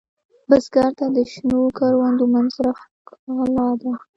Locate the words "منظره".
2.33-2.71